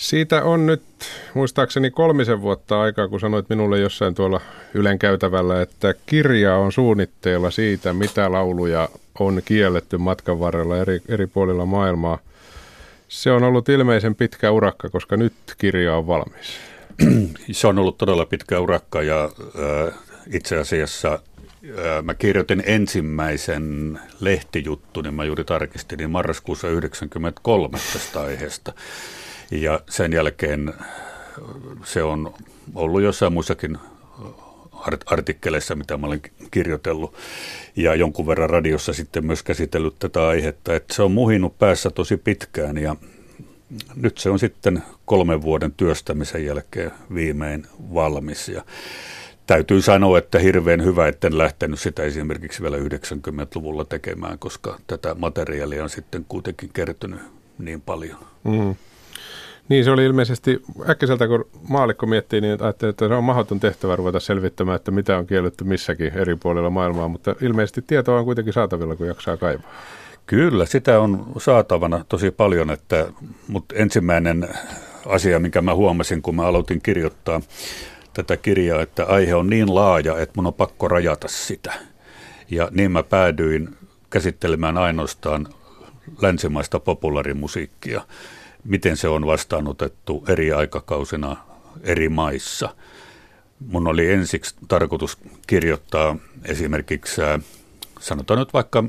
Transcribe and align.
Siitä 0.00 0.42
on 0.44 0.66
nyt 0.66 0.82
muistaakseni 1.34 1.90
kolmisen 1.90 2.40
vuotta 2.40 2.80
aikaa, 2.80 3.08
kun 3.08 3.20
sanoit 3.20 3.48
minulle 3.48 3.78
jossain 3.78 4.14
tuolla 4.14 4.40
Ylen 4.74 4.98
käytävällä, 4.98 5.62
että 5.62 5.94
kirja 6.06 6.56
on 6.56 6.72
suunnitteilla 6.72 7.50
siitä, 7.50 7.92
mitä 7.92 8.32
lauluja 8.32 8.88
on 9.18 9.42
kielletty 9.44 9.98
matkan 9.98 10.40
varrella 10.40 10.76
eri, 10.78 11.00
eri 11.08 11.26
puolilla 11.26 11.66
maailmaa. 11.66 12.18
Se 13.08 13.32
on 13.32 13.42
ollut 13.42 13.68
ilmeisen 13.68 14.14
pitkä 14.14 14.50
urakka, 14.50 14.88
koska 14.88 15.16
nyt 15.16 15.34
kirja 15.58 15.96
on 15.96 16.06
valmis. 16.06 16.56
Se 17.52 17.66
on 17.66 17.78
ollut 17.78 17.98
todella 17.98 18.26
pitkä 18.26 18.60
urakka 18.60 19.02
ja 19.02 19.24
äh, 19.24 19.94
itse 20.32 20.58
asiassa 20.58 21.12
äh, 21.12 22.02
mä 22.02 22.14
kirjoitin 22.14 22.62
ensimmäisen 22.66 23.98
lehtijuttu, 24.20 25.00
niin 25.00 25.14
mä 25.14 25.24
juuri 25.24 25.44
tarkistin, 25.44 25.98
niin 25.98 26.10
marraskuussa 26.10 26.66
1993 26.66 27.78
tästä 27.92 28.20
aiheesta. 28.20 28.72
Ja 29.50 29.80
sen 29.88 30.12
jälkeen 30.12 30.74
se 31.84 32.02
on 32.02 32.34
ollut 32.74 33.02
jossain 33.02 33.32
muissakin 33.32 33.78
artikkeleissa, 35.06 35.74
mitä 35.74 35.96
mä 35.96 36.06
olen 36.06 36.20
kirjoitellut, 36.50 37.14
ja 37.76 37.94
jonkun 37.94 38.26
verran 38.26 38.50
radiossa 38.50 38.92
sitten 38.92 39.26
myös 39.26 39.42
käsitellyt 39.42 39.98
tätä 39.98 40.26
aihetta, 40.26 40.74
että 40.74 40.94
se 40.94 41.02
on 41.02 41.12
muhinut 41.12 41.58
päässä 41.58 41.90
tosi 41.90 42.16
pitkään, 42.16 42.78
ja 42.78 42.96
nyt 43.96 44.18
se 44.18 44.30
on 44.30 44.38
sitten 44.38 44.82
kolmen 45.04 45.42
vuoden 45.42 45.72
työstämisen 45.72 46.44
jälkeen 46.44 46.90
viimein 47.14 47.66
valmis, 47.94 48.48
ja 48.48 48.64
täytyy 49.46 49.82
sanoa, 49.82 50.18
että 50.18 50.38
hirveän 50.38 50.84
hyvä, 50.84 51.08
etten 51.08 51.38
lähtenyt 51.38 51.80
sitä 51.80 52.02
esimerkiksi 52.02 52.62
vielä 52.62 52.76
90-luvulla 52.76 53.84
tekemään, 53.84 54.38
koska 54.38 54.78
tätä 54.86 55.14
materiaalia 55.14 55.82
on 55.82 55.90
sitten 55.90 56.24
kuitenkin 56.28 56.70
kertynyt 56.72 57.20
niin 57.58 57.80
paljon. 57.80 58.18
Mm. 58.44 58.74
Niin, 59.68 59.84
se 59.84 59.90
oli 59.90 60.04
ilmeisesti 60.04 60.62
äkkiseltä, 60.88 61.28
kun 61.28 61.48
maalikko 61.68 62.06
miettii, 62.06 62.40
niin 62.40 62.62
ajattelin, 62.62 62.90
että 62.90 63.08
se 63.08 63.14
on 63.14 63.24
mahdoton 63.24 63.60
tehtävä 63.60 63.96
ruveta 63.96 64.20
selvittämään, 64.20 64.76
että 64.76 64.90
mitä 64.90 65.18
on 65.18 65.26
kielletty 65.26 65.64
missäkin 65.64 66.12
eri 66.14 66.36
puolilla 66.36 66.70
maailmaa, 66.70 67.08
mutta 67.08 67.34
ilmeisesti 67.40 67.82
tietoa 67.82 68.18
on 68.18 68.24
kuitenkin 68.24 68.52
saatavilla, 68.52 68.96
kun 68.96 69.06
jaksaa 69.06 69.36
kaivaa. 69.36 69.70
Kyllä, 70.26 70.66
sitä 70.66 71.00
on 71.00 71.26
saatavana 71.38 72.04
tosi 72.08 72.30
paljon, 72.30 72.70
että, 72.70 73.06
mutta 73.48 73.74
ensimmäinen 73.74 74.48
asia, 75.06 75.38
mikä 75.38 75.62
mä 75.62 75.74
huomasin, 75.74 76.22
kun 76.22 76.36
mä 76.36 76.46
aloitin 76.46 76.82
kirjoittaa 76.82 77.40
tätä 78.12 78.36
kirjaa, 78.36 78.82
että 78.82 79.04
aihe 79.04 79.34
on 79.34 79.50
niin 79.50 79.74
laaja, 79.74 80.18
että 80.18 80.32
mun 80.36 80.46
on 80.46 80.54
pakko 80.54 80.88
rajata 80.88 81.28
sitä. 81.28 81.72
Ja 82.50 82.68
niin 82.70 82.92
mä 82.92 83.02
päädyin 83.02 83.68
käsittelemään 84.10 84.78
ainoastaan 84.78 85.46
länsimaista 86.22 86.80
populaarimusiikkia 86.80 88.00
miten 88.64 88.96
se 88.96 89.08
on 89.08 89.26
vastaanotettu 89.26 90.24
eri 90.28 90.52
aikakausina 90.52 91.36
eri 91.82 92.08
maissa. 92.08 92.74
Mun 93.66 93.86
oli 93.86 94.12
ensiksi 94.12 94.54
tarkoitus 94.68 95.18
kirjoittaa 95.46 96.16
esimerkiksi, 96.44 97.20
sanotaan 98.00 98.38
nyt 98.38 98.52
vaikka 98.52 98.84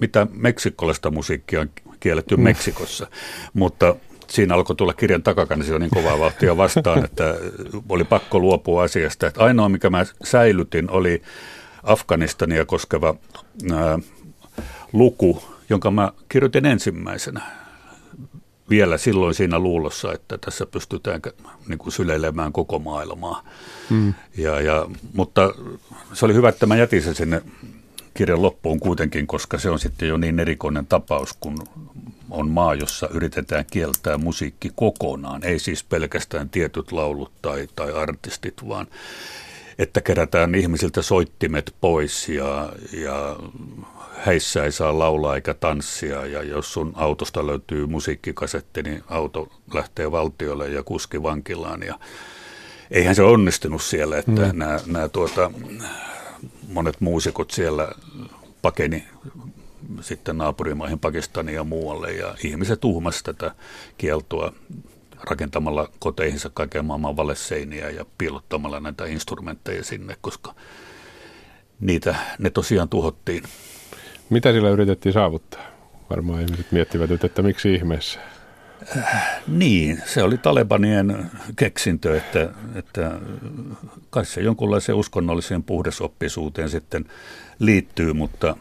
mitä 0.00 0.26
meksikolaista 0.32 1.10
musiikkia 1.10 1.60
on 1.60 1.70
kielletty 2.00 2.36
mm. 2.36 2.42
Meksikossa, 2.42 3.06
mutta 3.52 3.96
siinä 4.28 4.54
alkoi 4.54 4.76
tulla 4.76 4.92
kirjan 4.92 5.22
takakannessa 5.22 5.78
niin 5.78 5.90
kovaa 5.90 6.18
vauhtia 6.18 6.56
vastaan, 6.56 7.04
että 7.04 7.34
oli 7.88 8.04
pakko 8.04 8.38
luopua 8.38 8.82
asiasta. 8.82 9.26
Että 9.26 9.44
ainoa, 9.44 9.68
mikä 9.68 9.90
mä 9.90 10.04
säilytin, 10.24 10.90
oli 10.90 11.22
Afganistania 11.82 12.64
koskeva 12.64 13.14
ää, 13.72 13.98
luku, 14.92 15.42
jonka 15.68 15.90
mä 15.90 16.12
kirjoitin 16.28 16.66
ensimmäisenä 16.66 17.63
vielä 18.70 18.98
silloin 18.98 19.34
siinä 19.34 19.58
luulossa, 19.58 20.12
että 20.12 20.38
tässä 20.38 20.66
pystytään 20.66 21.20
niin 21.68 21.78
kuin 21.78 21.92
syleilemään 21.92 22.52
koko 22.52 22.78
maailmaa. 22.78 23.48
Mm. 23.90 24.14
Ja, 24.36 24.60
ja, 24.60 24.86
mutta 25.12 25.54
se 26.12 26.24
oli 26.24 26.34
hyvä, 26.34 26.48
että 26.48 26.66
mä 26.66 26.76
jätin 26.76 27.02
sen 27.02 27.14
sinne 27.14 27.42
kirjan 28.14 28.42
loppuun 28.42 28.80
kuitenkin, 28.80 29.26
koska 29.26 29.58
se 29.58 29.70
on 29.70 29.78
sitten 29.78 30.08
jo 30.08 30.16
niin 30.16 30.40
erikoinen 30.40 30.86
tapaus, 30.86 31.36
kun 31.40 31.58
on 32.30 32.50
maa, 32.50 32.74
jossa 32.74 33.08
yritetään 33.08 33.64
kieltää 33.70 34.18
musiikki 34.18 34.70
kokonaan. 34.74 35.44
Ei 35.44 35.58
siis 35.58 35.84
pelkästään 35.84 36.50
tietyt 36.50 36.92
laulut 36.92 37.32
tai, 37.42 37.68
tai 37.76 37.92
artistit, 37.92 38.68
vaan 38.68 38.86
että 39.78 40.00
kerätään 40.00 40.54
ihmisiltä 40.54 41.02
soittimet 41.02 41.74
pois 41.80 42.28
ja, 42.28 42.72
ja 42.92 43.36
häissä 44.16 44.64
ei 44.64 44.72
saa 44.72 44.98
laulaa 44.98 45.34
eikä 45.34 45.54
tanssia. 45.54 46.26
Ja 46.26 46.42
jos 46.42 46.72
sun 46.72 46.92
autosta 46.94 47.46
löytyy 47.46 47.86
musiikkikasetti, 47.86 48.82
niin 48.82 49.02
auto 49.08 49.48
lähtee 49.74 50.12
valtiolle 50.12 50.68
ja 50.68 50.82
kuski 50.82 51.22
vankilaan. 51.22 51.82
Ja 51.82 51.98
eihän 52.90 53.14
se 53.14 53.22
onnistunut 53.22 53.82
siellä, 53.82 54.18
että 54.18 54.30
mm. 54.30 54.58
nämä, 54.58 54.80
nämä 54.86 55.08
tuota, 55.08 55.50
monet 56.68 57.00
muusikot 57.00 57.50
siellä 57.50 57.88
pakeni 58.62 59.04
sitten 60.00 60.38
naapurimaihin 60.38 60.98
Pakistaniin 60.98 61.56
ja 61.56 61.64
muualle. 61.64 62.12
Ja 62.12 62.34
ihmiset 62.44 62.84
uhmas 62.84 63.22
tätä 63.22 63.54
kieltoa 63.98 64.52
rakentamalla 65.30 65.88
koteihinsa 65.98 66.50
kaiken 66.54 66.84
maailman 66.84 67.16
valeseiniä 67.16 67.90
ja 67.90 68.04
piilottamalla 68.18 68.80
näitä 68.80 69.06
instrumentteja 69.06 69.84
sinne, 69.84 70.16
koska 70.20 70.54
niitä, 71.80 72.14
ne 72.38 72.50
tosiaan 72.50 72.88
tuhottiin. 72.88 73.42
Mitä 74.30 74.52
sillä 74.52 74.70
yritettiin 74.70 75.12
saavuttaa? 75.12 75.62
Varmaan 76.10 76.40
ihmiset 76.40 76.72
miettivät 76.72 77.24
että 77.24 77.42
miksi 77.42 77.74
ihmeessä? 77.74 78.20
Äh, 78.96 79.42
niin, 79.46 80.02
se 80.06 80.22
oli 80.22 80.38
Talebanien 80.38 81.30
keksintö, 81.56 82.16
että, 82.16 82.50
että 82.74 83.20
kai 84.10 84.24
se 84.24 84.40
jonkunlaiseen 84.40 84.96
uskonnolliseen 84.96 85.62
puhdasoppisuuteen 85.62 86.68
sitten 86.68 87.04
liittyy, 87.58 88.12
mutta 88.12 88.56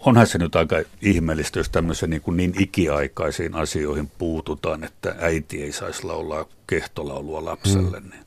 onhan 0.00 0.26
se 0.26 0.38
nyt 0.38 0.56
aika 0.56 0.76
ihmeellistä, 1.02 1.58
jos 1.58 1.68
tämmöisen 1.70 2.10
niin, 2.10 2.22
kuin 2.22 2.36
niin 2.36 2.54
ikiaikaisiin 2.58 3.54
asioihin 3.54 4.10
puututaan, 4.18 4.84
että 4.84 5.14
äiti 5.18 5.62
ei 5.62 5.72
saisi 5.72 6.04
laulaa 6.04 6.44
kehtolaulua 6.66 7.44
lapselle. 7.44 8.00
Mm. 8.00 8.10
Niin. 8.10 8.24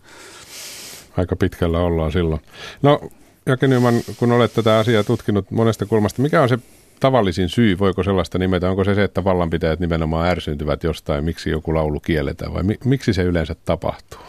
Aika 1.18 1.36
pitkällä 1.36 1.80
ollaan 1.80 2.12
silloin. 2.12 2.42
No 2.82 3.10
Jake 3.46 3.68
Nyman, 3.68 3.94
kun 4.18 4.32
olet 4.32 4.54
tätä 4.54 4.78
asiaa 4.78 5.04
tutkinut 5.04 5.52
monesta 5.52 5.86
kulmasta, 5.86 6.22
mikä 6.22 6.42
on 6.42 6.50
se 6.50 6.60
tavallisin 7.00 7.50
syy, 7.50 7.80
voiko 7.80 8.04
sellaista 8.04 8.38
nimetä? 8.38 8.70
Onko 8.70 8.84
se 8.84 8.96
se, 8.96 9.04
että 9.04 9.24
vallanpitäjät 9.24 9.80
nimenomaan 9.80 10.30
ärsyyntyvät 10.30 10.84
jostain, 10.84 11.24
miksi 11.24 11.50
joku 11.50 11.74
laulu 11.76 12.00
kielletään 12.00 12.54
vai 12.54 12.64
mi- 12.64 12.80
miksi 12.86 13.14
se 13.14 13.24
yleensä 13.24 13.56
tapahtuu? 13.66 14.20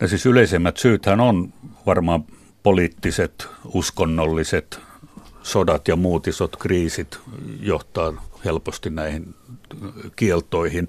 No 0.00 0.08
siis 0.08 0.26
yleisemmät 0.26 0.76
syythän 0.76 1.20
on 1.20 1.52
varmaan 1.86 2.24
poliittiset, 2.62 3.48
uskonnolliset, 3.74 4.80
sodat 5.42 5.88
ja 5.88 5.96
muut 5.96 6.26
isot 6.26 6.56
kriisit 6.56 7.18
johtaa 7.60 8.26
helposti 8.44 8.90
näihin 8.90 9.34
kieltoihin. 10.16 10.88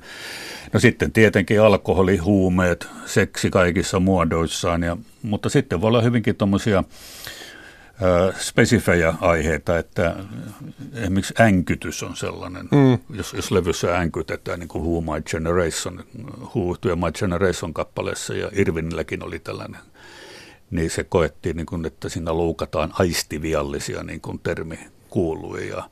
No 0.73 0.79
sitten 0.79 1.12
tietenkin 1.12 1.62
alkoholi, 1.62 2.17
huumeet, 2.17 2.88
seksi 3.06 3.50
kaikissa 3.50 4.00
muodoissaan, 4.00 4.84
ja, 4.84 4.97
mutta 5.22 5.50
sitten 5.50 5.81
voi 5.81 5.88
olla 5.88 6.01
hyvinkin 6.01 6.35
tuommoisia 6.35 6.84
spesifejä 8.40 9.13
aiheita, 9.22 9.78
että 9.78 10.16
esimerkiksi 10.94 11.34
änkytys 11.40 12.03
on 12.03 12.16
sellainen, 12.16 12.67
mm. 12.72 13.17
jos, 13.17 13.34
jos 13.34 13.51
levyssä 13.51 13.97
änkytetään, 13.97 14.59
niin 14.59 14.67
kuin 14.67 14.84
Who 14.84 15.01
My 15.01 15.22
Generation, 15.22 16.03
Who 16.56 16.75
to 16.81 16.95
My 16.95 17.11
Generation 17.11 17.73
kappaleessa, 17.73 18.34
ja 18.34 18.50
Irvinilläkin 18.53 19.23
oli 19.23 19.40
tällainen, 19.40 19.81
niin 20.71 20.89
se 20.89 21.03
koettiin, 21.03 21.57
niin 21.57 21.65
kuin, 21.65 21.85
että 21.85 22.09
siinä 22.09 22.37
loukataan 22.37 22.93
aistiviallisia, 22.99 24.03
niin 24.03 24.21
kuin 24.21 24.39
termi 24.39 24.79
kuului. 25.09 25.67
Ja, 25.67 25.89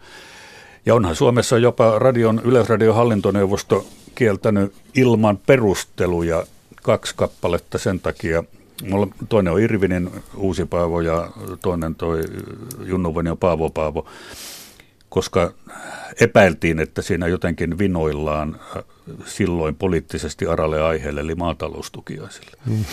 ja 0.85 0.95
onhan 0.95 1.15
Suomessa 1.15 1.57
jopa 1.57 1.99
radion, 1.99 2.41
Yleisradion 2.43 2.95
hallintoneuvosto 2.95 3.87
kieltänyt 4.15 4.73
ilman 4.95 5.37
perusteluja 5.37 6.45
kaksi 6.83 7.13
kappaletta 7.15 7.77
sen 7.77 7.99
takia, 7.99 8.43
Mulla 8.83 9.07
toinen 9.29 9.53
on 9.53 9.61
Irvinin 9.61 10.09
Uusi 10.35 10.65
Paavo 10.65 11.01
ja 11.01 11.29
toinen 11.61 11.95
toi 11.95 12.23
Junnuven 12.85 13.37
Paavo 13.39 13.69
Paavo, 13.69 14.05
koska 15.09 15.53
epäiltiin, 16.21 16.79
että 16.79 17.01
siinä 17.01 17.27
jotenkin 17.27 17.77
vinoillaan 17.77 18.59
äh, 18.77 18.83
silloin 19.25 19.75
poliittisesti 19.75 20.47
aralle 20.47 20.81
aiheelle, 20.81 21.21
eli 21.21 21.35
maataloustukiaisille. 21.35 22.51
Mm. 22.65 22.85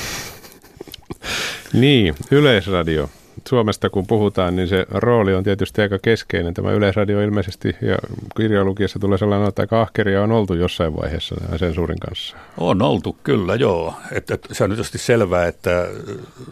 Niin, 1.72 2.14
Yleisradio. 2.30 3.10
Suomesta 3.48 3.90
kun 3.90 4.06
puhutaan, 4.06 4.56
niin 4.56 4.68
se 4.68 4.86
rooli 4.90 5.34
on 5.34 5.44
tietysti 5.44 5.82
aika 5.82 5.98
keskeinen. 5.98 6.54
Tämä 6.54 6.72
Yleisradio 6.72 7.20
ilmeisesti 7.22 7.76
ja 7.82 7.96
kirjalukiessa 8.36 8.98
tulee 8.98 9.18
sellainen, 9.18 9.48
että 9.48 9.62
aika 9.62 9.80
ahkeria 9.80 10.22
on 10.22 10.32
oltu 10.32 10.54
jossain 10.54 10.96
vaiheessa 10.96 11.34
sen 11.56 11.74
suurin 11.74 11.98
kanssa. 11.98 12.36
On 12.58 12.82
oltu, 12.82 13.16
kyllä 13.24 13.54
joo. 13.54 13.94
Et, 14.12 14.30
et, 14.30 14.46
se 14.52 14.64
on 14.64 14.70
tietysti 14.70 14.98
selvää, 14.98 15.46
että 15.46 15.88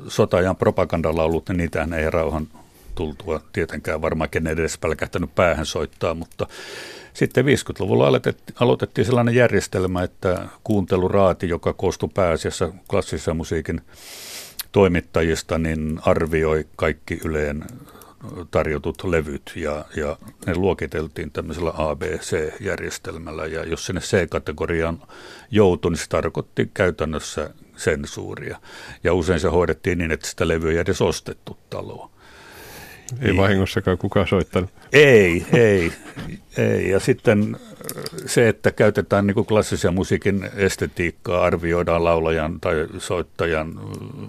sotaajan 0.09 0.57
propagandalaulut, 0.57 1.49
niin 1.49 1.57
niitä 1.57 1.89
ei 1.97 2.11
rauhan 2.11 2.49
tultua 2.95 3.41
tietenkään 3.53 4.03
varmaan 4.03 4.31
kenen 4.31 4.53
edes 4.53 4.79
pälkähtänyt 4.79 5.35
päähän 5.35 5.67
soittaa, 5.67 6.15
mutta 6.15 6.47
Sitten 7.15 7.45
50-luvulla 7.45 8.09
aloitettiin, 8.09 8.57
aloitettiin 8.61 9.05
sellainen 9.05 9.35
järjestelmä, 9.35 10.03
että 10.03 10.49
kuunteluraati, 10.65 11.49
joka 11.49 11.73
koostui 11.73 12.09
pääasiassa 12.15 12.73
klassisen 12.91 13.37
musiikin 13.37 13.81
toimittajista, 14.75 15.59
niin 15.59 16.01
arvioi 16.03 16.67
kaikki 16.77 17.21
Yleen 17.25 17.65
tarjotut 18.51 19.05
levyt 19.05 19.53
ja, 19.57 19.85
ja 19.97 20.17
ne 20.47 20.55
luokiteltiin 20.55 21.31
tämmöisellä 21.31 21.73
ABC-järjestelmällä 21.75 23.47
ja 23.47 23.65
jos 23.65 23.87
sinne 23.87 24.01
C-kategoriaan 24.01 25.03
joutui, 25.51 25.91
niin 25.91 25.99
se 25.99 26.09
tarkoitti 26.09 26.71
käytännössä 26.75 27.51
sensuuria. 27.77 28.59
Ja 29.05 29.15
usein 29.15 29.41
se 29.41 29.49
hoidettiin 29.49 29.99
niin, 29.99 30.11
että 30.11 30.29
sitä 30.29 30.49
levyä 30.49 30.71
ei 30.73 30.79
edes 30.79 31.03
ostettu 31.03 31.59
taloon. 31.71 32.11
Ei 33.21 33.37
vahingossakaan 33.37 33.99
kukaan 33.99 34.29
soittanut. 34.29 34.71
Ei, 34.93 35.47
ei, 35.53 35.93
ei. 36.57 36.91
Ja 36.91 37.01
sitten 37.01 37.57
se, 38.27 38.49
että 38.49 38.71
käytetään 38.71 39.27
niin 39.27 39.47
klassisen 39.47 39.95
musiikin 39.95 40.51
estetiikkaa, 40.57 41.45
arvioidaan 41.45 42.05
laulajan 42.05 42.61
tai 42.61 42.87
soittajan 42.99 43.81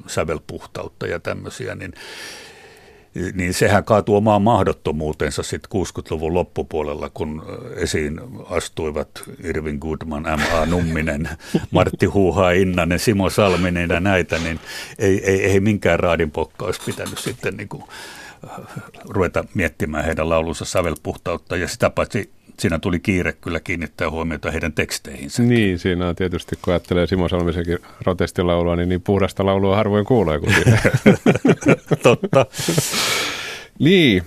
sävelpuhtautta 0.07 1.07
ja 1.07 1.19
tämmöisiä, 1.19 1.75
niin 1.75 1.93
niin 3.33 3.53
sehän 3.53 3.83
kaatuu 3.83 4.15
omaan 4.15 4.41
mahdottomuutensa 4.41 5.43
sitten 5.43 5.81
60-luvun 5.81 6.33
loppupuolella, 6.33 7.09
kun 7.13 7.45
esiin 7.75 8.19
astuivat 8.49 9.09
Irvin 9.43 9.77
Goodman, 9.77 10.23
M.A. 10.23 10.65
Numminen, 10.65 11.29
Martti 11.71 12.05
Huuhaa 12.05 12.51
Innanen, 12.51 12.99
Simo 12.99 13.29
Salminen 13.29 13.89
ja 13.89 13.99
näitä, 13.99 14.39
niin 14.39 14.59
ei, 14.99 15.23
ei, 15.25 15.45
ei 15.45 15.59
minkään 15.59 15.99
raadinpokka 15.99 16.65
olisi 16.65 16.81
pitänyt 16.85 17.17
sitten 17.17 17.57
niin 17.57 17.69
kuin 17.69 17.83
ruveta 19.09 19.45
miettimään 19.53 20.05
heidän 20.05 20.29
laulunsa 20.29 20.65
sävelpuhtautta 20.65 21.57
ja 21.57 21.67
sitä 21.67 21.89
paitsi 21.89 22.34
siinä 22.59 22.79
tuli 22.79 22.99
kiire 22.99 23.33
kyllä 23.33 23.59
kiinnittää 23.59 24.09
huomiota 24.09 24.51
heidän 24.51 24.73
teksteihinsä. 24.73 25.43
Niin, 25.43 25.79
siinä 25.79 26.07
on 26.07 26.15
tietysti, 26.15 26.55
kun 26.61 26.73
ajattelee 26.73 27.07
Simo 27.07 27.29
Salmisenkin 27.29 27.79
protestilaulua, 28.03 28.75
niin, 28.75 28.89
niin 28.89 29.01
puhdasta 29.01 29.45
laulua 29.45 29.75
harvoin 29.75 30.05
kuulee 30.05 30.39
kuin 30.39 30.55
Totta. 32.03 32.45
Niin, 33.79 34.23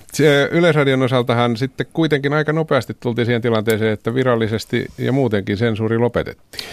Yleisradion 0.50 1.02
osaltahan 1.02 1.56
sitten 1.56 1.86
kuitenkin 1.92 2.32
aika 2.32 2.52
nopeasti 2.52 2.96
tultiin 3.00 3.26
siihen 3.26 3.42
tilanteeseen, 3.42 3.92
että 3.92 4.14
virallisesti 4.14 4.86
ja 4.98 5.12
muutenkin 5.12 5.56
sensuuri 5.56 5.98
lopetettiin. 5.98 6.64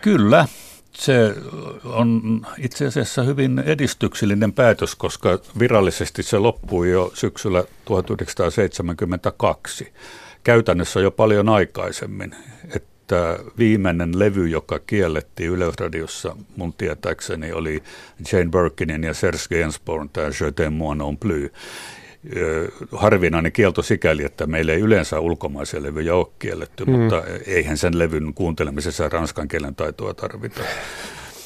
Kyllä, 0.00 0.46
se 0.92 1.34
on 1.84 2.40
itse 2.58 2.86
asiassa 2.86 3.22
hyvin 3.22 3.58
edistyksellinen 3.58 4.52
päätös, 4.52 4.94
koska 4.94 5.38
virallisesti 5.58 6.22
se 6.22 6.38
loppui 6.38 6.90
jo 6.90 7.10
syksyllä 7.14 7.64
1972 7.84 9.92
käytännössä 10.44 11.00
jo 11.00 11.10
paljon 11.10 11.48
aikaisemmin. 11.48 12.34
Että 12.76 13.38
viimeinen 13.58 14.18
levy, 14.18 14.48
joka 14.48 14.78
kiellettiin 14.78 15.50
Yleisradiossa 15.50 16.36
mun 16.56 16.72
tietääkseni, 16.72 17.52
oli 17.52 17.82
Jane 18.32 18.50
Birkinin 18.50 19.04
ja 19.04 19.14
Serge 19.14 19.38
Gainsbourg, 19.50 20.10
tämä 20.12 20.26
Je 20.26 20.50
t'aime 20.50 20.94
non 20.96 21.18
plus 21.18 21.50
harvinainen 22.92 23.52
kielto 23.52 23.82
sikäli, 23.82 24.24
että 24.24 24.46
meillä 24.46 24.72
ei 24.72 24.80
yleensä 24.80 25.20
ulkomaisia 25.20 25.82
levyjä 25.82 26.14
ole 26.14 26.26
kielletty, 26.38 26.84
mm. 26.84 26.92
mutta 26.92 27.22
eihän 27.46 27.76
sen 27.76 27.98
levyn 27.98 28.34
kuuntelemisessa 28.34 29.08
ranskan 29.08 29.48
kielen 29.48 29.74
taitoa 29.74 30.14
tarvita 30.14 30.60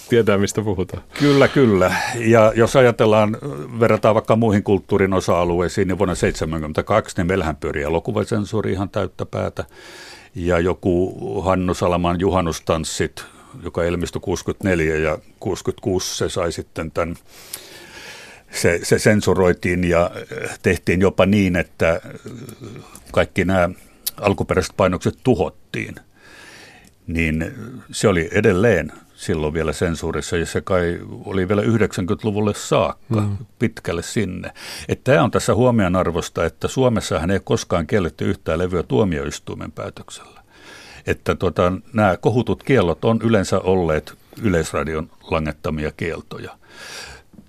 tietää, 0.08 0.38
mistä 0.38 0.62
puhutaan. 0.62 1.02
Kyllä, 1.18 1.48
kyllä. 1.48 1.94
Ja 2.14 2.52
jos 2.56 2.76
ajatellaan, 2.76 3.36
verrataan 3.80 4.14
vaikka 4.14 4.36
muihin 4.36 4.62
kulttuurin 4.62 5.12
osa-alueisiin, 5.12 5.88
niin 5.88 5.98
vuonna 5.98 6.14
1972 6.14 7.16
niin 7.16 7.26
meillähän 7.26 7.56
pyörii 7.56 7.82
elokuvasensuuri 7.82 8.72
ihan 8.72 8.88
täyttä 8.88 9.26
päätä. 9.26 9.64
Ja 10.34 10.58
joku 10.58 11.14
Hannu 11.42 11.74
Salaman 11.74 12.20
juhannustanssit, 12.20 13.24
joka 13.62 13.84
ilmestyi 13.84 14.20
64 14.20 14.96
ja 14.96 15.18
66 15.40 16.16
se 16.16 16.28
sai 16.28 16.52
sitten 16.52 16.90
tämän 16.90 17.16
se, 18.50 18.80
se 18.82 18.98
sensuroitiin 18.98 19.84
ja 19.84 20.10
tehtiin 20.62 21.00
jopa 21.00 21.26
niin, 21.26 21.56
että 21.56 22.00
kaikki 23.12 23.44
nämä 23.44 23.68
alkuperäiset 24.20 24.76
painokset 24.76 25.18
tuhottiin. 25.24 25.94
Niin 27.06 27.54
se 27.92 28.08
oli 28.08 28.28
edelleen 28.32 28.92
silloin 29.16 29.54
vielä 29.54 29.72
sensuurissa, 29.72 30.36
ja 30.36 30.46
se 30.46 30.60
kai 30.60 31.00
oli 31.24 31.48
vielä 31.48 31.62
90-luvulle 31.62 32.54
saakka, 32.54 33.20
mm. 33.20 33.36
pitkälle 33.58 34.02
sinne. 34.02 34.52
Että 34.88 35.12
tämä 35.12 35.24
on 35.24 35.30
tässä 35.30 35.54
huomionarvosta, 35.54 36.44
että 36.44 36.68
Suomessahan 36.68 37.30
ei 37.30 37.40
koskaan 37.44 37.86
kielletty 37.86 38.24
yhtään 38.24 38.58
levyä 38.58 38.82
tuomioistuimen 38.82 39.72
päätöksellä. 39.72 40.42
Että 41.06 41.34
tota, 41.34 41.72
nämä 41.92 42.16
kohutut 42.16 42.62
kiellot 42.62 43.04
on 43.04 43.20
yleensä 43.22 43.58
olleet 43.58 44.14
Yleisradion 44.42 45.10
langettamia 45.30 45.92
kieltoja. 45.96 46.58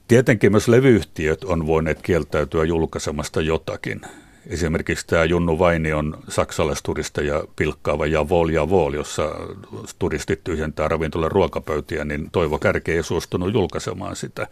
Tietenkin 0.08 0.52
myös 0.52 0.68
levyyhtiöt 0.68 1.44
on 1.44 1.68
voineet 1.68 2.02
kieltäytyä 2.02 2.66
julkaisemasta 2.66 3.42
jotakin– 3.42 4.02
Esimerkiksi 4.50 5.08
tämä 5.08 5.26
Junnu 5.26 5.60
Vainion 5.60 6.18
saksalaisturisteja 6.30 7.44
pilkkaava 7.56 8.08
Javol 8.08 8.50
Javol, 8.50 8.94
jossa 8.94 9.24
turistit 10.00 10.44
tyhjentää 10.44 10.88
ravintolan 10.88 11.32
ruokapöytiä, 11.32 12.06
niin 12.06 12.32
Toivo 12.32 12.60
Kärki 12.60 12.92
ei 12.92 13.04
suostunut 13.04 13.54
julkaisemaan 13.54 14.16
sitä. 14.16 14.48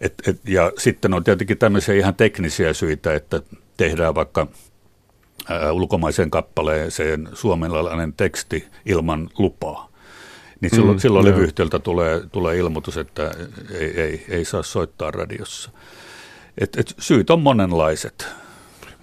Et, 0.00 0.14
et, 0.26 0.40
ja 0.44 0.72
sitten 0.78 1.14
on 1.14 1.24
tietenkin 1.24 1.58
tämmöisiä 1.58 1.94
ihan 1.94 2.14
teknisiä 2.14 2.72
syitä, 2.72 3.14
että 3.14 3.42
tehdään 3.76 4.14
vaikka 4.14 4.46
ää, 5.48 5.72
ulkomaiseen 5.72 6.30
kappaleeseen 6.30 7.28
suomalainen 7.32 8.12
teksti 8.12 8.64
ilman 8.86 9.30
lupaa. 9.38 9.88
Niin 10.60 10.70
silloin, 10.70 10.96
mm, 10.96 11.00
silloin 11.00 11.24
levyyhtiöltä 11.24 11.78
tulee, 11.78 12.20
tulee 12.32 12.56
ilmoitus, 12.56 12.96
että 12.96 13.30
ei, 13.70 14.00
ei, 14.00 14.24
ei 14.28 14.44
saa 14.44 14.62
soittaa 14.62 15.10
radiossa. 15.10 15.70
Et, 16.58 16.76
et 16.76 16.94
syyt 16.98 17.30
on 17.30 17.40
monenlaiset. 17.40 18.26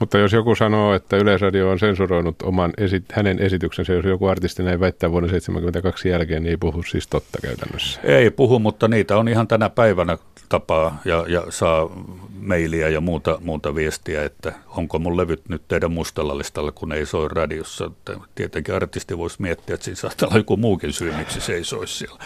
Mutta 0.04 0.18
jos 0.18 0.34
joku 0.34 0.56
sanoo, 0.56 0.94
että 0.94 1.18
Yleisradio 1.18 1.70
on 1.70 1.80
sensuroinut 1.80 2.42
oman 2.42 2.74
esi- 2.78 3.04
hänen 3.12 3.40
esityksensä, 3.40 3.94
jos 3.94 4.06
joku 4.06 4.26
artisti 4.26 4.64
näin 4.64 4.80
väittää 4.80 5.12
vuonna 5.12 5.28
1972 5.28 6.10
jälkeen, 6.10 6.44
niin 6.44 6.50
ei 6.50 6.58
puhu 6.58 6.84
siis 6.84 7.08
totta 7.08 7.40
käytännössä. 7.42 8.00
Ei 8.04 8.32
puhu, 8.32 8.60
mutta 8.60 8.88
niitä 8.88 9.18
on 9.18 9.28
ihan 9.28 9.48
tänä 9.48 9.70
päivänä 9.70 10.18
tapaa 10.50 11.02
ja, 11.06 11.26
ja 11.28 11.44
saa 11.50 11.90
mailia 12.40 12.90
ja 12.90 13.02
muuta, 13.02 13.38
muuta 13.44 13.76
viestiä, 13.76 14.24
että 14.24 14.54
onko 14.68 15.00
mun 15.00 15.18
levyt 15.18 15.50
nyt 15.50 15.62
teidän 15.68 15.92
mustalla 15.92 16.38
listalla, 16.38 16.72
kun 16.72 16.92
ei 16.92 17.06
soi 17.06 17.28
radiossa. 17.28 17.92
Tietenkin 18.36 18.76
artisti 18.76 19.18
voisi 19.18 19.42
miettiä, 19.42 19.74
että 19.74 19.86
siinä 19.86 19.96
saattaa 19.96 20.28
olla 20.28 20.38
joku 20.38 20.58
muukin 20.58 20.94
syy, 20.94 21.14
miksi 21.18 21.42
se 21.42 21.54
ei 21.54 21.64
soi 21.64 21.88
siellä. 21.88 22.20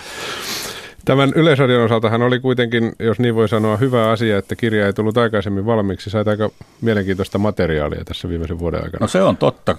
Tämän 1.08 1.34
Yleisradion 1.36 1.84
osaltahan 1.84 2.22
oli 2.22 2.40
kuitenkin, 2.40 2.92
jos 3.00 3.20
niin 3.20 3.36
voi 3.36 3.50
sanoa, 3.50 3.78
hyvä 3.78 4.10
asia, 4.10 4.38
että 4.38 4.56
kirja 4.56 4.86
ei 4.86 4.94
tullut 4.94 5.18
aikaisemmin 5.18 5.66
valmiiksi. 5.66 6.10
Sait 6.10 6.28
aika 6.28 6.50
mielenkiintoista 6.82 7.38
materiaalia 7.38 8.06
tässä 8.06 8.30
viimeisen 8.30 8.60
vuoden 8.60 8.84
aikana. 8.84 9.04
No 9.04 9.08
se 9.08 9.22
on 9.22 9.38
totta. 9.38 9.78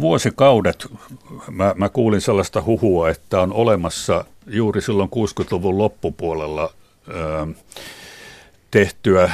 Vuosikaudet 0.00 0.86
mä, 1.50 1.74
mä 1.76 1.88
kuulin 1.88 2.20
sellaista 2.20 2.62
huhua, 2.62 3.10
että 3.10 3.40
on 3.40 3.52
olemassa 3.52 4.24
juuri 4.46 4.80
silloin 4.80 5.08
60-luvun 5.08 5.78
loppupuolella 5.78 6.72
tehtyä, 8.70 9.30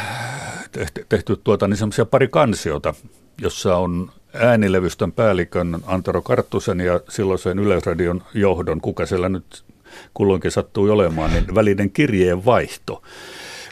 tehty, 0.72 1.06
tehty 1.08 1.40
tuota, 1.44 1.68
niin 1.68 1.76
semmoisia 1.76 2.04
pari 2.04 2.28
kansiota, 2.28 2.94
jossa 3.40 3.76
on 3.76 4.10
äänilevystön 4.34 5.12
päällikön 5.12 5.78
Antero 5.86 6.22
Karttusen 6.22 6.80
ja 6.80 7.00
silloisen 7.08 7.58
Yleisradion 7.58 8.22
johdon, 8.34 8.80
kuka 8.80 9.06
siellä 9.06 9.28
nyt 9.28 9.64
kulloinkin 10.14 10.50
sattui 10.50 10.90
olemaan, 10.90 11.32
niin 11.32 11.54
välinen 11.54 11.90
kirjeen 11.90 12.44
vaihto. 12.44 13.02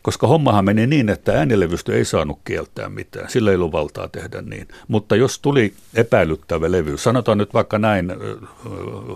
Koska 0.02 0.26
hommahan 0.26 0.64
meni 0.64 0.86
niin, 0.86 1.08
että 1.08 1.32
äänilevystö 1.32 1.96
ei 1.96 2.04
saanut 2.04 2.38
kieltää 2.44 2.88
mitään, 2.88 3.30
sillä 3.30 3.50
ei 3.50 3.56
ollut 3.56 3.72
valtaa 3.72 4.08
tehdä 4.08 4.42
niin. 4.42 4.68
Mutta 4.88 5.16
jos 5.16 5.38
tuli 5.38 5.72
epäilyttävä 5.94 6.72
levy, 6.72 6.96
sanotaan 6.96 7.38
nyt 7.38 7.54
vaikka 7.54 7.78
näin 7.78 8.12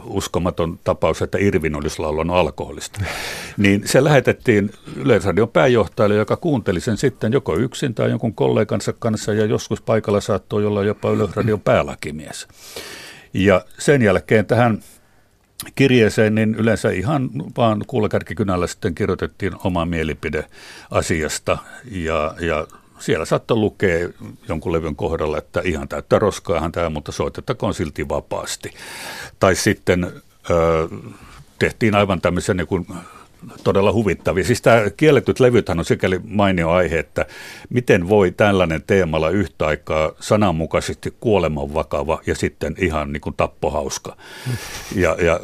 uskomaton 0.04 0.78
tapaus, 0.84 1.22
että 1.22 1.38
Irvin 1.38 1.76
olisi 1.76 1.98
laulannut 1.98 2.36
alkoholista, 2.36 3.00
niin 3.56 3.82
se 3.84 4.04
lähetettiin 4.04 4.70
Yleisradion 4.96 5.48
pääjohtajalle, 5.48 6.14
joka 6.14 6.36
kuunteli 6.36 6.80
sen 6.80 6.96
sitten 6.96 7.32
joko 7.32 7.56
yksin 7.56 7.94
tai 7.94 8.10
jonkun 8.10 8.34
kollegansa 8.34 8.92
kanssa, 8.92 9.32
ja 9.32 9.44
joskus 9.44 9.80
paikalla 9.80 10.20
saattoi 10.20 10.66
olla 10.66 10.84
jopa 10.84 11.10
Yleisradion 11.10 11.60
päälakimies. 11.60 12.48
Ja 13.34 13.64
sen 13.78 14.02
jälkeen 14.02 14.46
tähän 14.46 14.78
kirjeeseen, 15.74 16.34
niin 16.34 16.54
yleensä 16.54 16.90
ihan 16.90 17.30
vaan 17.56 17.84
kuulakärkikynällä 17.86 18.66
sitten 18.66 18.94
kirjoitettiin 18.94 19.52
oma 19.64 19.84
mielipide 19.84 20.44
asiasta 20.90 21.58
ja, 21.90 22.34
ja 22.40 22.66
siellä 22.98 23.24
saattoi 23.24 23.56
lukea 23.56 24.08
jonkun 24.48 24.72
levyn 24.72 24.96
kohdalla, 24.96 25.38
että 25.38 25.60
ihan 25.64 25.88
täyttä 25.88 26.18
roskaahan 26.18 26.72
tämä, 26.72 26.90
mutta 26.90 27.12
soitettakoon 27.12 27.74
silti 27.74 28.08
vapaasti. 28.08 28.74
Tai 29.40 29.54
sitten 29.54 30.12
ö, 30.50 30.88
tehtiin 31.58 31.94
aivan 31.94 32.20
tämmöisen 32.20 32.56
niin 32.56 32.66
kuin 32.66 32.86
todella 33.64 33.92
huvittavia. 33.92 34.44
Siis 34.44 34.62
tämä 34.62 34.90
kielletyt 34.96 35.40
levythän 35.40 35.78
on 35.78 35.84
sikäli 35.84 36.20
mainio 36.24 36.70
aihe, 36.70 36.98
että 36.98 37.26
miten 37.70 38.08
voi 38.08 38.30
tällainen 38.30 38.82
teemalla 38.86 39.30
yhtä 39.30 39.66
aikaa 39.66 40.12
sananmukaisesti 40.20 41.14
kuoleman 41.20 41.74
vakava 41.74 42.20
ja 42.26 42.34
sitten 42.34 42.74
ihan 42.78 43.12
niin 43.12 43.20
kuin 43.20 43.36
tappohauska. 43.36 44.16
Ja, 44.94 45.16
ja 45.20 45.40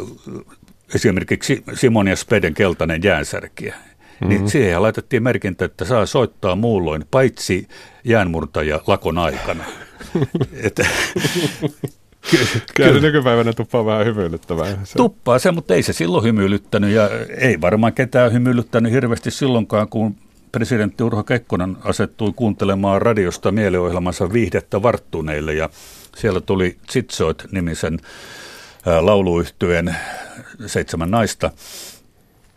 esimerkiksi 0.95 1.65
Simon 1.75 2.09
ja 2.09 2.17
Speden 2.17 2.55
keltainen 2.55 3.03
jäänsärkiä. 3.03 3.75
Niin 3.75 4.31
mm-hmm. 4.31 4.45
Niin 4.45 4.51
siihen 4.51 4.83
laitettiin 4.83 5.23
merkintä, 5.23 5.65
että 5.65 5.85
saa 5.85 6.07
soittaa 6.07 6.57
muulloin, 6.57 7.05
paitsi 7.11 7.69
jäänmurtaja 8.05 8.81
lakon 8.87 9.19
aikana. 9.19 9.65
että, 10.67 10.87
Kyllä 12.75 12.93
se 12.93 13.01
nykypäivänä 13.01 13.53
tuppaa 13.53 13.85
vähän 13.85 14.07
hymyilyttävää. 14.07 14.67
Se. 14.85 14.97
Tuppaa 14.97 15.39
se, 15.39 15.51
mutta 15.51 15.75
ei 15.75 15.83
se 15.83 15.93
silloin 15.93 16.25
hymyilyttänyt 16.25 16.91
ja 16.91 17.11
ei 17.39 17.61
varmaan 17.61 17.93
ketään 17.93 18.33
hymyilyttänyt 18.33 18.93
hirveästi 18.93 19.31
silloinkaan, 19.31 19.89
kun 19.89 20.17
presidentti 20.53 21.03
Urho 21.03 21.23
Kekkonen 21.25 21.77
asettui 21.85 22.33
kuuntelemaan 22.37 23.03
radiosta 23.03 23.53
mielenohjelmansa 23.53 24.33
viihdettä 24.33 24.83
varttuneille 24.83 25.55
ja 25.55 25.71
siellä 26.17 26.41
tuli 26.41 26.77
Tsitsoit-nimisen 26.87 27.99
lauluyhtyeen 29.01 29.97
seitsemän 30.67 31.11
naista 31.11 31.51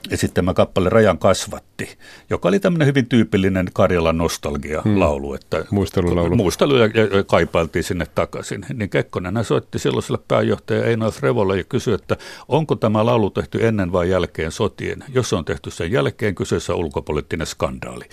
esittämä 0.09 0.53
kappale 0.53 0.89
Rajan 0.89 1.17
kasvatti, 1.17 1.97
joka 2.29 2.47
oli 2.47 2.59
tämmöinen 2.59 2.87
hyvin 2.87 3.05
tyypillinen 3.05 3.69
Karjalan 3.73 4.17
nostalgia-laulu. 4.17 5.27
Hmm. 5.27 5.35
Että 5.35 5.65
Muistelulaulu. 5.71 6.35
Muistelu 6.35 6.77
ja, 6.77 6.85
ja 6.85 7.23
kaipailtiin 7.27 7.83
sinne 7.83 8.05
takaisin. 8.15 8.65
Niin 8.73 8.89
Kekkonen 8.89 9.45
soitti 9.45 9.79
silloiselle 9.79 10.19
pääjohtaja 10.27 10.85
Einar 10.85 11.11
Revolle 11.21 11.57
ja 11.57 11.63
kysyi, 11.63 11.93
että 11.93 12.17
onko 12.47 12.75
tämä 12.75 13.05
laulu 13.05 13.29
tehty 13.29 13.67
ennen 13.67 13.91
vai 13.91 14.09
jälkeen 14.09 14.51
sotien. 14.51 15.03
Jos 15.13 15.29
se 15.29 15.35
on 15.35 15.45
tehty 15.45 15.71
sen 15.71 15.91
jälkeen, 15.91 16.35
kyseessä 16.35 16.73
on 16.73 16.79
ulkopoliittinen 16.79 17.47
skandaali. 17.47 18.05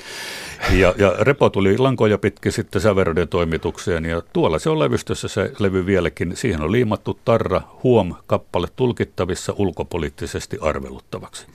Ja, 0.73 0.95
ja 0.99 1.15
Repo 1.21 1.51
tuli 1.51 1.79
lankoja 1.79 2.19
pitkin 2.19 2.53
sitten 2.53 2.83
Säveroiden 2.83 3.29
toimitukseen 3.29 4.05
ja 4.05 4.23
tuolla 4.33 4.59
se 4.59 4.71
on 4.71 4.79
levystössä 4.79 5.29
se 5.29 5.53
levy 5.59 5.87
vieläkin. 5.87 6.37
Siihen 6.37 6.63
on 6.63 6.73
liimattu 6.73 7.21
Tarra 7.25 7.63
Huom 7.83 8.15
kappale 8.27 8.69
tulkittavissa 8.77 9.55
ulkopoliittisesti 9.57 10.59
arveluttavaksi. 10.61 11.47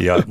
Ja 0.00 0.22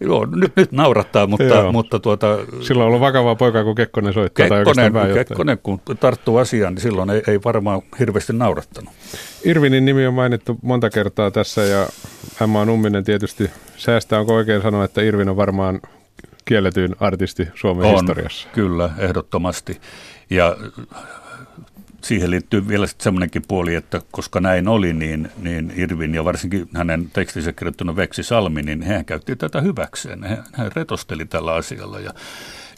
joo, 0.00 0.26
nyt, 0.26 0.52
nyt 0.56 0.72
naurattaa, 0.72 1.26
mutta, 1.26 1.72
mutta 1.72 1.98
tuota... 2.00 2.38
Silloin 2.60 2.84
on 2.84 2.88
ollut 2.88 3.00
vakavaa 3.00 3.34
poikaa, 3.34 3.64
kun 3.64 3.74
Kekkonen 3.74 4.12
soittaa. 4.12 4.48
Kekkonen, 4.48 5.14
Kekkonen 5.14 5.58
kun 5.58 5.80
tarttuu 6.00 6.36
asiaan, 6.36 6.74
niin 6.74 6.82
silloin 6.82 7.10
ei, 7.10 7.22
ei 7.26 7.40
varmaan 7.44 7.82
hirveästi 7.98 8.32
naurattanut. 8.32 8.92
Irvinin 9.44 9.84
nimi 9.84 10.06
on 10.06 10.14
mainittu 10.14 10.58
monta 10.62 10.90
kertaa 10.90 11.30
tässä 11.30 11.62
ja 11.62 11.86
Emma 12.42 12.64
Numminen 12.64 13.04
tietysti 13.04 13.50
säästää. 13.76 14.20
Onko 14.20 14.34
oikein 14.34 14.62
sanoa, 14.62 14.84
että 14.84 15.02
Irvin 15.02 15.28
on 15.28 15.36
varmaan 15.36 15.80
kielletyin 16.44 16.96
artisti 17.00 17.48
Suomen 17.54 17.86
on, 17.86 17.92
historiassa? 17.92 18.48
kyllä, 18.52 18.90
ehdottomasti. 18.98 19.80
Ja 20.30 20.56
siihen 22.04 22.30
liittyy 22.30 22.68
vielä 22.68 22.86
semmoinenkin 22.98 23.42
puoli, 23.48 23.74
että 23.74 24.00
koska 24.10 24.40
näin 24.40 24.68
oli, 24.68 24.92
niin, 24.92 25.30
niin 25.42 25.72
Irvin 25.76 26.14
ja 26.14 26.24
varsinkin 26.24 26.68
hänen 26.74 27.10
tekstinsä 27.12 27.52
kirjoittanut 27.52 27.96
Veksi 27.96 28.22
Salmi, 28.22 28.62
niin 28.62 28.82
hän 28.82 29.04
käytti 29.04 29.36
tätä 29.36 29.60
hyväkseen. 29.60 30.24
Hän, 30.24 30.44
hän 30.52 30.72
retosteli 30.76 31.24
tällä 31.24 31.54
asialla 31.54 32.00
ja 32.00 32.14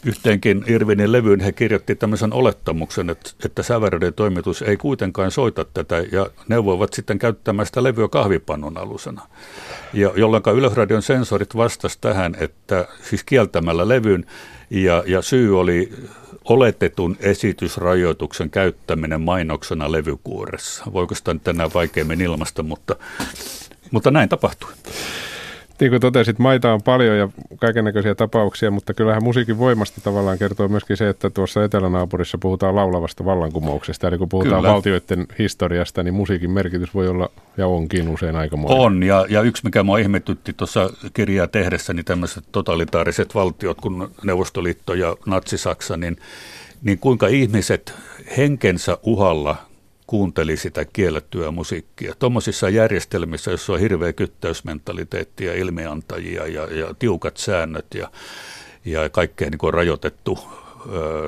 yhteenkin 0.05 0.63
Irvinin 0.67 1.11
levyyn 1.11 1.39
he 1.39 1.51
kirjoitti 1.51 1.95
tämmöisen 1.95 2.33
olettamuksen, 2.33 3.09
että, 3.09 3.31
että 3.45 3.63
Säväröiden 3.63 4.13
toimitus 4.13 4.61
ei 4.61 4.77
kuitenkaan 4.77 5.31
soita 5.31 5.65
tätä 5.73 6.03
ja 6.11 6.27
neuvoivat 6.47 6.93
sitten 6.93 7.19
käyttämään 7.19 7.65
sitä 7.65 7.83
levyä 7.83 8.07
kahvipannun 8.07 8.77
alusena. 8.77 9.21
Ja 9.93 10.11
jolloin 10.15 10.43
Yleisradion 10.55 11.01
sensorit 11.01 11.55
vastasivat 11.55 12.01
tähän, 12.01 12.35
että 12.39 12.87
siis 13.01 13.23
kieltämällä 13.23 13.87
levyn 13.87 14.25
ja, 14.69 15.03
ja 15.05 15.21
syy 15.21 15.59
oli 15.59 15.93
oletetun 16.49 17.17
esitysrajoituksen 17.19 18.49
käyttäminen 18.49 19.21
mainoksena 19.21 19.91
levykuoressa. 19.91 20.83
Voiko 20.93 21.15
sitä 21.15 21.35
enää 21.47 21.69
vaikeammin 21.73 22.21
ilmasta, 22.21 22.63
mutta, 22.63 22.95
mutta 23.91 24.11
näin 24.11 24.29
tapahtui. 24.29 24.71
Niin 25.79 25.89
kuin 25.91 26.01
totesit, 26.01 26.39
maita 26.39 26.73
on 26.73 26.81
paljon 26.81 27.17
ja 27.17 27.29
kaikenlaisia 27.57 28.15
tapauksia, 28.15 28.71
mutta 28.71 28.93
kyllähän 28.93 29.23
musiikin 29.23 29.57
voimasta 29.57 30.01
tavallaan 30.01 30.37
kertoo 30.37 30.67
myöskin 30.67 30.97
se, 30.97 31.09
että 31.09 31.29
tuossa 31.29 31.63
etelänaapurissa 31.63 32.37
puhutaan 32.37 32.75
laulavasta 32.75 33.25
vallankumouksesta. 33.25 34.07
Eli 34.07 34.17
kun 34.17 34.29
puhutaan 34.29 34.61
Kyllä. 34.61 34.73
valtioiden 34.73 35.27
historiasta, 35.39 36.03
niin 36.03 36.13
musiikin 36.13 36.51
merkitys 36.51 36.93
voi 36.93 37.07
olla 37.07 37.29
ja 37.57 37.67
onkin 37.67 38.09
usein 38.09 38.35
aika 38.35 38.57
moni. 38.57 38.75
On, 38.79 39.03
ja, 39.03 39.25
ja 39.29 39.41
yksi 39.41 39.63
mikä 39.63 39.83
mua 39.83 39.97
ihmetytti 39.97 40.53
tuossa 40.53 40.89
kirjaa 41.13 41.47
tehdessä, 41.47 41.93
niin 41.93 42.05
tämmöiset 42.05 42.43
totalitaariset 42.51 43.35
valtiot 43.35 43.81
kuin 43.81 44.07
Neuvostoliitto 44.23 44.93
ja 44.93 45.15
Natsi-Saksa, 45.25 45.97
niin, 45.97 46.17
niin 46.83 46.99
kuinka 46.99 47.27
ihmiset 47.27 47.93
henkensä 48.37 48.97
uhalla 49.03 49.55
kuunteli 50.07 50.57
sitä 50.57 50.85
kiellettyä 50.85 51.51
musiikkia. 51.51 52.13
Tuommoisissa 52.19 52.69
järjestelmissä, 52.69 53.51
joissa 53.51 53.73
on 53.73 53.79
hirveä 53.79 54.13
kyttäysmentaliteetti 54.13 55.45
ja 55.45 55.53
ilmiantajia 55.53 56.47
ja, 56.47 56.63
ja 56.73 56.93
tiukat 56.99 57.37
säännöt 57.37 57.85
ja, 57.93 58.11
ja 58.85 59.09
kaikkea 59.09 59.49
niin 59.49 59.73
rajoitettu. 59.73 60.39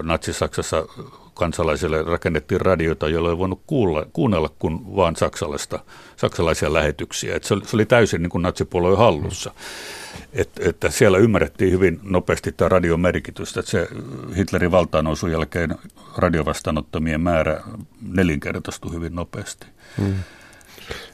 Natsi-Saksassa 0.03 0.85
kansalaisille 1.37 2.03
rakennettiin 2.03 2.61
radioita, 2.61 3.09
joilla 3.09 3.29
ei 3.29 3.37
voinut 3.37 3.61
kuulla, 3.67 4.05
kuunnella 4.13 4.49
kuin 4.59 4.95
vain 4.95 5.15
saksalaista, 5.15 5.79
saksalaisia 6.15 6.73
lähetyksiä. 6.73 7.35
Et 7.35 7.43
se, 7.43 7.53
oli, 7.53 7.65
se 7.65 7.75
oli 7.75 7.85
täysin 7.85 8.21
niin 8.21 8.29
kuin 8.29 8.41
natsipuolueen 8.41 8.97
hallussa. 8.97 9.51
Et, 10.33 10.49
että 10.59 10.89
siellä 10.89 11.17
ymmärrettiin 11.17 11.71
hyvin 11.71 11.99
nopeasti 12.03 12.51
tämä 12.51 12.69
radion 12.69 12.99
merkitystä, 12.99 13.59
että 13.59 13.71
se 13.71 13.87
Hitlerin 14.37 14.71
valtaannousun 14.71 15.31
jälkeen 15.31 15.75
radiovastaanottamien 16.17 17.21
määrä 17.21 17.61
nelinkertaistui 18.01 18.93
hyvin 18.93 19.15
nopeasti. 19.15 19.67
Hmm. 19.97 20.13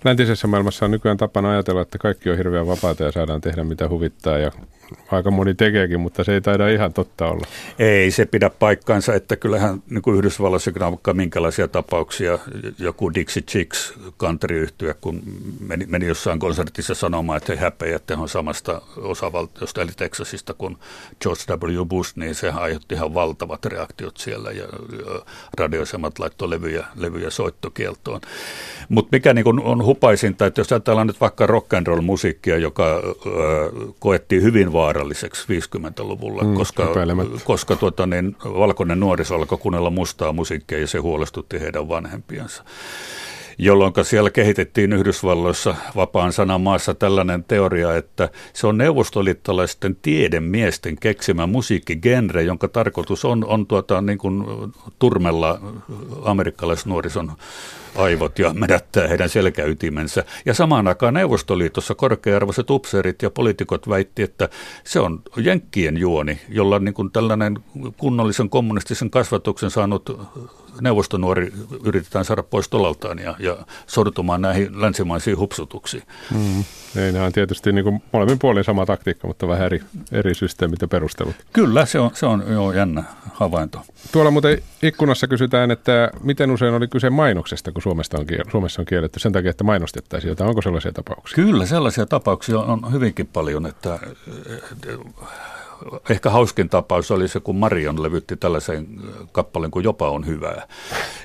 Läntisessä 0.03 0.47
maailmassa 0.47 0.85
on 0.85 0.91
nykyään 0.91 1.17
tapana 1.17 1.51
ajatella, 1.51 1.81
että 1.81 1.97
kaikki 1.97 2.29
on 2.29 2.37
hirveän 2.37 2.67
vapaata 2.67 3.03
ja 3.03 3.11
saadaan 3.11 3.41
tehdä 3.41 3.63
mitä 3.63 3.89
huvittaa 3.89 4.37
ja 4.37 4.51
aika 5.11 5.31
moni 5.31 5.53
tekeekin, 5.53 5.99
mutta 5.99 6.23
se 6.23 6.33
ei 6.33 6.41
taida 6.41 6.69
ihan 6.69 6.93
totta 6.93 7.27
olla. 7.27 7.47
Ei 7.79 8.11
se 8.11 8.25
pidä 8.25 8.49
paikkaansa, 8.49 9.13
että 9.13 9.35
kyllähän 9.35 9.83
niin 9.89 10.01
kuin 10.01 10.17
Yhdysvalloissa 10.17 10.71
vaikka 10.79 11.13
minkälaisia 11.13 11.67
tapauksia, 11.67 12.39
joku 12.79 13.13
Dixie 13.13 13.43
Chicks 13.43 13.93
country 14.19 14.67
kun 15.01 15.21
meni, 15.59 15.85
meni 15.85 16.07
jossain 16.07 16.39
konsertissa 16.39 16.93
sanomaan, 16.93 17.37
että 17.37 17.53
he 17.53 17.59
häpeä, 17.59 17.95
että 17.95 18.15
he 18.15 18.21
on 18.21 18.29
samasta 18.29 18.81
osavaltiosta, 18.97 19.81
eli 19.81 19.91
Texasista 19.97 20.53
kuin 20.53 20.77
George 21.21 21.41
W. 21.67 21.85
Bush, 21.85 22.13
niin 22.15 22.35
se 22.35 22.49
aiheutti 22.49 22.95
ihan 22.95 23.13
valtavat 23.13 23.65
reaktiot 23.65 24.17
siellä 24.17 24.51
ja 24.51 24.65
radioasemat 25.57 26.19
laittoi 26.19 26.49
levyjä, 26.49 26.85
levyjä 26.95 27.29
soittokieltoon. 27.29 28.21
Mutta 28.89 29.09
mikä 29.11 29.33
niin 29.33 29.59
on 29.63 29.85
hupaisinta, 29.85 30.45
että 30.45 30.61
jos 30.61 30.71
ajatellaan 30.71 31.07
nyt 31.07 31.21
vaikka 31.21 31.47
rock 31.47 31.73
and 31.73 31.87
roll 31.87 32.01
musiikkia, 32.01 32.57
joka 32.57 32.95
äh, 32.95 33.01
koettiin 33.99 34.43
hyvin 34.43 34.71
vaaralliseksi 34.83 35.47
50-luvulla, 35.47 36.43
mm, 36.43 36.53
koska, 36.53 36.87
koska 37.43 37.75
tuota, 37.75 38.07
niin, 38.07 38.35
valkoinen 38.45 38.99
nuoriso 38.99 39.35
alkoi 39.35 39.57
kuunnella 39.57 39.89
mustaa 39.89 40.33
musiikkia 40.33 40.79
ja 40.79 40.87
se 40.87 40.97
huolestutti 40.97 41.59
heidän 41.59 41.89
vanhempiansa 41.89 42.63
jolloin 43.57 43.93
siellä 44.03 44.29
kehitettiin 44.29 44.93
Yhdysvalloissa 44.93 45.75
vapaan 45.95 46.33
sanan 46.33 46.61
maassa 46.61 46.93
tällainen 46.93 47.43
teoria, 47.43 47.95
että 47.95 48.29
se 48.53 48.67
on 48.67 48.77
neuvostoliittolaisten 48.77 49.97
tiedemiesten 50.01 50.95
keksimä 50.95 51.47
musiikkigenre, 51.47 52.43
jonka 52.43 52.67
tarkoitus 52.67 53.25
on, 53.25 53.45
on 53.45 53.67
tuota, 53.67 54.01
niin 54.01 54.17
kuin 54.17 54.43
turmella 54.99 55.59
amerikkalaisnuorison 56.25 57.31
aivot 57.95 58.39
ja 58.39 58.53
medättää 58.53 59.07
heidän 59.07 59.29
selkäytimensä. 59.29 60.23
Ja 60.45 60.53
samaan 60.53 60.87
aikaan 60.87 61.13
Neuvostoliitossa 61.13 61.95
korkearvoiset 61.95 62.69
upseerit 62.69 63.21
ja 63.21 63.29
poliitikot 63.29 63.89
väitti, 63.89 64.23
että 64.23 64.49
se 64.83 64.99
on 64.99 65.21
jenkkien 65.37 65.97
juoni, 65.97 66.39
jolla 66.49 66.79
niin 66.79 66.93
kuin 66.93 67.11
tällainen 67.11 67.59
kunnollisen 67.97 68.49
kommunistisen 68.49 69.09
kasvatuksen 69.09 69.71
saanut 69.71 70.09
neuvostonuori 70.81 71.51
yritetään 71.83 72.25
saada 72.25 72.43
pois 72.43 72.69
tolaltaan 72.69 73.19
ja, 73.19 73.35
ja 73.43 73.57
sortumaan 73.87 74.41
näihin 74.41 74.81
länsimaisiin 74.81 75.37
hupsutuksiin. 75.37 76.03
Mm. 76.31 76.63
Ei, 76.95 77.11
nämä 77.11 77.25
on 77.25 77.31
tietysti 77.31 77.71
niin 77.71 77.83
kuin 77.83 78.03
molemmin 78.11 78.39
puolin 78.39 78.63
sama 78.63 78.85
taktiikka, 78.85 79.27
mutta 79.27 79.47
vähän 79.47 79.65
eri, 79.65 79.81
eri 80.11 80.35
systeemit 80.35 80.81
ja 80.81 80.87
perustelut. 80.87 81.35
Kyllä, 81.53 81.85
se 81.85 81.99
on, 81.99 82.11
se 82.13 82.25
on 82.25 82.43
jo 82.47 82.71
jännä 82.71 83.03
havainto. 83.33 83.81
Tuolla 84.11 84.31
muuten 84.31 84.61
ikkunassa 84.83 85.27
kysytään, 85.27 85.71
että 85.71 86.09
miten 86.23 86.51
usein 86.51 86.73
oli 86.73 86.87
kyse 86.87 87.09
mainoksesta, 87.09 87.71
kun 87.71 87.81
Suomesta 87.81 88.17
on, 88.19 88.25
Suomessa 88.51 88.81
on 88.81 88.85
kielletty 88.85 89.19
sen 89.19 89.31
takia, 89.31 89.51
että 89.51 89.63
mainostettaisiin 89.63 90.29
jotain. 90.29 90.49
Onko 90.49 90.61
sellaisia 90.61 90.91
tapauksia? 90.91 91.35
Kyllä, 91.35 91.65
sellaisia 91.65 92.05
tapauksia 92.05 92.59
on 92.59 92.91
hyvinkin 92.91 93.27
paljon, 93.27 93.65
että 93.65 93.99
ehkä 96.09 96.29
hauskin 96.29 96.69
tapaus 96.69 97.11
oli 97.11 97.27
se, 97.27 97.39
kun 97.39 97.55
Marion 97.55 98.03
levytti 98.03 98.37
tällaisen 98.37 98.87
kappaleen 99.31 99.71
kuin 99.71 99.83
Jopa 99.83 100.09
on 100.09 100.25
hyvää. 100.25 100.67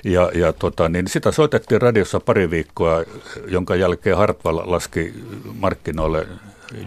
Ja, 0.03 0.31
ja 0.33 0.53
tota, 0.53 0.89
niin 0.89 1.07
sitä 1.07 1.31
soitettiin 1.31 1.81
radiossa 1.81 2.19
pari 2.19 2.49
viikkoa, 2.49 3.03
jonka 3.47 3.75
jälkeen 3.75 4.17
Hartwell 4.17 4.61
laski 4.65 5.13
markkinoille 5.59 6.27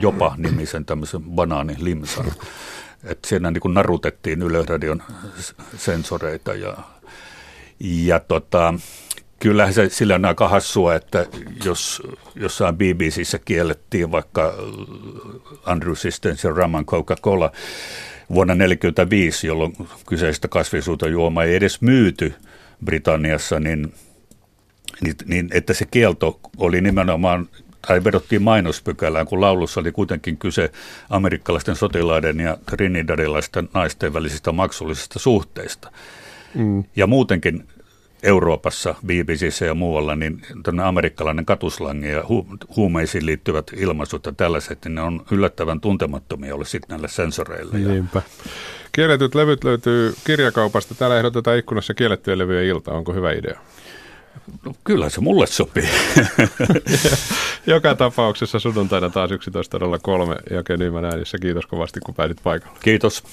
jopa 0.00 0.34
nimisen 0.36 0.84
tämmöisen 0.84 1.22
banaanilimsan. 1.22 2.32
Että 3.04 3.28
siinä 3.28 3.50
niin 3.50 3.60
kuin 3.60 3.74
narutettiin 3.74 4.42
Yleisradion 4.42 5.02
sensoreita 5.76 6.54
ja, 6.54 6.76
ja 7.80 8.20
tota, 8.20 8.74
kyllähän 9.42 9.75
se 9.75 9.88
sillä 9.88 10.14
on 10.14 10.25
aika 10.25 10.49
hassua, 10.49 10.94
että 10.94 11.26
jos 11.64 12.02
jossain 12.34 12.76
BBCissä 12.76 13.38
kiellettiin 13.38 14.11
vaikka 14.11 14.54
Andrew 15.66 15.94
Sistens 15.94 16.44
ja 16.44 16.50
Raman 16.50 16.87
Coca-Cola 16.87 17.52
vuonna 18.30 18.54
1945, 18.54 19.46
jolloin 19.46 19.72
kyseistä 20.06 20.49
kasvisuutajuomaa 20.49 21.44
ei 21.44 21.54
edes 21.54 21.80
myyty 21.80 22.34
Britanniassa, 22.84 23.61
niin, 23.61 23.92
niin, 25.00 25.14
niin 25.25 25.49
että 25.52 25.75
se 25.75 25.87
kielto 25.90 26.40
oli 26.56 26.80
nimenomaan 26.80 27.49
tai 27.87 28.04
vedottiin 28.04 28.42
mainospykälään, 28.42 29.26
kun 29.26 29.40
laulussa 29.40 29.80
oli 29.80 29.92
kuitenkin 29.92 30.37
kyse 30.37 30.70
amerikkalaisten 31.11 31.76
sotilaiden 31.76 32.40
ja 32.40 32.58
trinidadilaisten 32.70 33.68
naisten 33.75 34.14
välisistä 34.14 34.52
maksullisista 34.52 35.18
suhteista. 35.18 35.92
Mm. 36.54 36.84
Ja 36.96 37.06
muutenkin 37.06 37.66
Euroopassa, 38.22 38.94
BBCissä 39.06 39.64
ja 39.64 39.74
muualla, 39.74 40.16
niin 40.16 40.42
amerikkalainen 40.84 41.46
katuslangi 41.46 42.08
ja 42.08 42.22
hu- 42.22 42.66
huumeisiin 42.76 43.26
liittyvät 43.26 43.70
ilmaisut 43.76 44.26
ja 44.26 44.32
tällaiset, 44.32 44.78
niin 44.84 44.94
ne 44.94 45.00
on 45.00 45.24
yllättävän 45.30 45.80
tuntemattomia 45.80 46.54
olla 46.54 46.64
sitten 46.64 46.88
näille 46.88 47.08
sensoreille. 47.08 47.78
Niinpä. 47.78 48.22
Kielletyt 48.92 49.34
levyt 49.34 49.64
löytyy 49.64 50.14
kirjakaupasta. 50.24 50.94
Täällä 50.94 51.18
ehdotetaan 51.18 51.58
ikkunassa 51.58 51.94
kiellettyjen 51.94 52.38
levyjen 52.38 52.64
ilta. 52.64 52.92
Onko 52.92 53.12
hyvä 53.12 53.32
idea? 53.32 53.60
No, 54.64 54.72
kyllä 54.84 55.08
se 55.08 55.20
mulle 55.20 55.46
sopii. 55.46 55.88
Joka 57.66 57.94
tapauksessa 57.94 58.58
sunnuntaina 58.58 59.10
taas 59.10 59.30
11.03 59.30 60.54
ja 60.54 60.62
Kenymän 60.62 61.04
äänissä. 61.04 61.38
Kiitos 61.38 61.66
kovasti, 61.66 62.00
kun 62.00 62.14
pääsit 62.14 62.38
paikalle. 62.42 62.78
Kiitos. 62.82 63.24